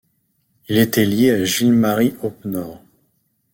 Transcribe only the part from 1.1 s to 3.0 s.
à Gilles-Marie Oppenord.